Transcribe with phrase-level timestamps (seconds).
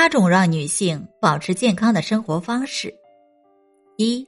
[0.00, 2.94] 八种让女性保持健康的生活方式：
[3.96, 4.24] 一、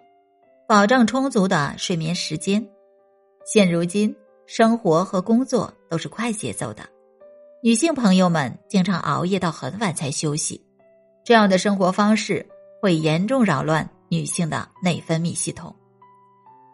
[0.66, 2.68] 保证充足的睡眠时间。
[3.46, 4.12] 现如今，
[4.48, 6.82] 生活和工作都是快节奏的，
[7.62, 10.60] 女性朋友们经常熬夜到很晚才休息，
[11.24, 12.44] 这样的生活方式
[12.82, 15.72] 会严重扰乱女性的内分泌系统，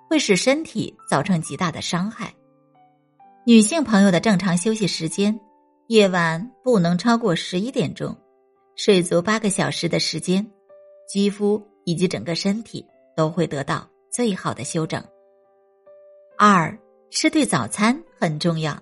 [0.09, 2.33] 会使身体造成极大的伤害。
[3.45, 5.39] 女性朋友的正常休息时间，
[5.89, 8.17] 夜晚不能超过十一点钟，
[8.77, 10.47] 睡足八个小时的时间，
[11.09, 12.85] 肌肤以及整个身体
[13.17, 15.03] 都会得到最好的休整。
[16.37, 16.79] 二，
[17.11, 18.79] 吃对早餐很重要，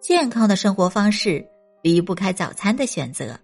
[0.00, 1.44] 健康的生活方式
[1.82, 3.36] 离不开早餐的选择。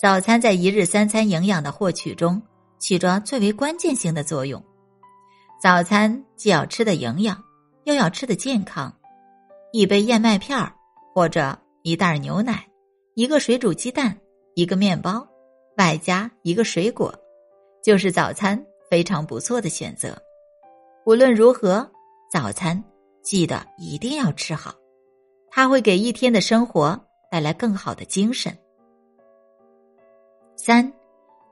[0.00, 2.40] 早餐在一日三餐营养的获取中
[2.78, 4.62] 起着最为关键性的作用。
[5.60, 7.42] 早餐既要吃的营养，
[7.82, 8.96] 又要吃的健康。
[9.72, 10.72] 一杯燕麦片儿，
[11.12, 12.64] 或者一袋牛奶，
[13.14, 14.16] 一个水煮鸡蛋，
[14.54, 15.26] 一个面包，
[15.76, 17.14] 外加一个水果，
[17.82, 20.16] 就是早餐非常不错的选择。
[21.06, 21.88] 无论如何，
[22.32, 22.82] 早餐
[23.22, 24.74] 记得一定要吃好，
[25.50, 26.98] 它会给一天的生活
[27.30, 28.56] 带来更好的精神。
[30.56, 30.92] 三，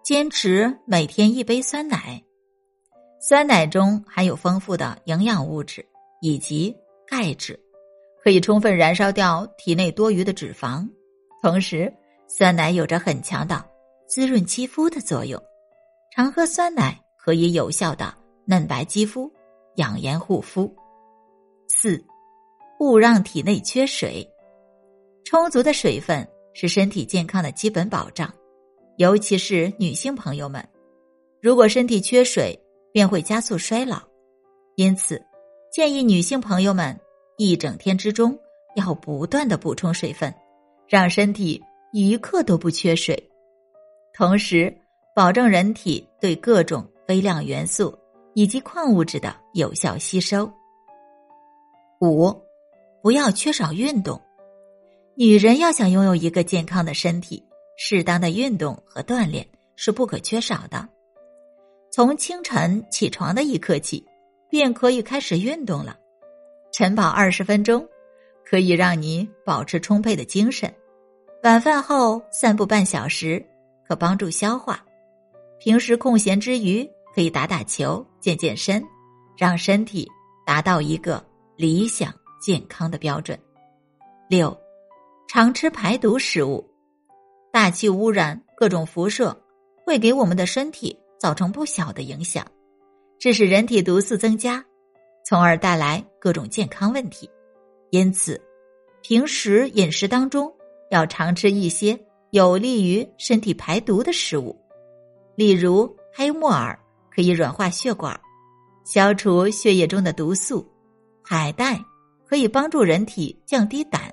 [0.02, 2.22] 坚持每天一杯酸奶，
[3.20, 5.84] 酸奶中含有丰富的营养物质
[6.20, 7.58] 以及钙质。
[8.22, 10.86] 可以充分燃烧掉体内多余的脂肪，
[11.40, 11.90] 同时
[12.28, 13.64] 酸奶有着很强的
[14.06, 15.42] 滋润肌肤的作用。
[16.14, 19.30] 常喝酸奶可以有效的嫩白肌肤、
[19.76, 20.72] 养颜护肤。
[21.66, 22.04] 四，
[22.78, 24.24] 勿让体内缺水。
[25.24, 28.32] 充足的水分是身体健康的基本保障，
[28.96, 30.66] 尤其是女性朋友们，
[31.40, 32.58] 如果身体缺水，
[32.92, 34.00] 便会加速衰老。
[34.76, 35.20] 因此，
[35.72, 36.98] 建议女性朋友们。
[37.40, 38.36] 一整天之中
[38.74, 40.34] 要不断的补充水分，
[40.88, 43.30] 让身体一刻都不缺水，
[44.12, 44.76] 同时
[45.14, 47.96] 保证人体对各种微量元素
[48.34, 50.50] 以及矿物质的有效吸收。
[52.00, 52.30] 五，
[53.02, 54.20] 不要缺少运动。
[55.16, 57.42] 女人要想拥有一个健康的身体，
[57.76, 60.88] 适当的运动和锻炼是不可缺少的。
[61.90, 64.06] 从清晨起床的一刻起，
[64.50, 65.96] 便可以开始运动了。
[66.70, 67.88] 晨跑二十分钟，
[68.44, 70.70] 可以让你保持充沛的精神；
[71.48, 73.42] 晚饭后散步半小时，
[73.88, 74.84] 可帮助消化。
[75.58, 78.84] 平时空闲之余，可以打打球、健健身，
[79.34, 80.06] 让身体
[80.44, 81.24] 达到一个
[81.56, 83.38] 理想健康的标准。
[84.28, 84.54] 六，
[85.26, 86.62] 常吃排毒食物。
[87.50, 89.34] 大气污染、各种辐射
[89.86, 92.46] 会给我们的身体造成不小的影响，
[93.18, 94.62] 致使人体毒素增加。
[95.24, 97.26] 从而带来各种健康问题，
[97.88, 98.38] 因此，
[99.00, 100.52] 平时饮食当中
[100.90, 101.98] 要常吃一些
[102.30, 104.56] 有利于身体排毒的食物，
[105.36, 106.78] 例如黑木耳
[107.10, 108.18] 可以软化血管，
[108.84, 110.64] 消除血液中的毒素；
[111.22, 111.78] 海带
[112.26, 114.12] 可以帮助人体降低胆，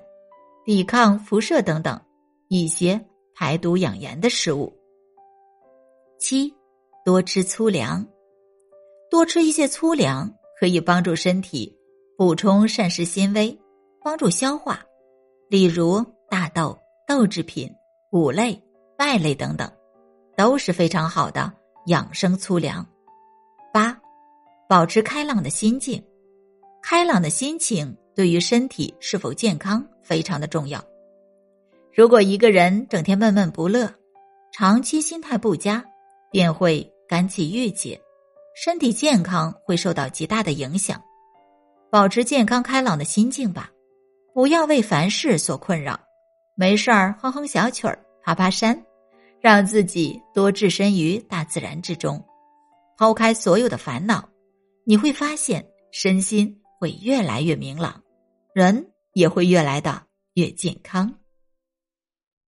[0.64, 2.00] 抵抗辐射等等
[2.48, 3.00] 一些
[3.34, 4.72] 排毒养颜的食物。
[6.18, 6.52] 七，
[7.04, 8.06] 多吃粗粮，
[9.10, 10.32] 多吃一些粗粮。
[10.58, 11.70] 可以帮助身体
[12.16, 13.54] 补充膳食纤维，
[14.02, 14.82] 帮助消化，
[15.50, 17.72] 例如大豆、豆制品、
[18.10, 18.60] 谷类、
[18.98, 19.70] 麦类等等，
[20.36, 21.52] 都是非常好的
[21.86, 22.86] 养生粗粮。
[23.72, 23.98] 八，
[24.68, 26.02] 保持开朗的心境，
[26.82, 30.82] 开朗的心情对于身体是否健康非常的重要。
[31.94, 33.92] 如果一个人整天闷闷不乐，
[34.52, 35.84] 长期心态不佳，
[36.30, 38.00] 便会肝气郁结。
[38.54, 41.02] 身体健康会受到极大的影响，
[41.90, 43.70] 保持健康开朗的心境吧，
[44.32, 46.00] 不要为凡事所困扰，
[46.58, 48.82] 没事儿哼哼小曲儿，爬爬山，
[49.42, 52.24] 让自己多置身于大自然之中，
[52.96, 54.26] 抛开所有的烦恼，
[54.84, 58.02] 你会发现身心会越来越明朗，
[58.54, 60.02] 人也会越来的
[60.32, 61.12] 越健康。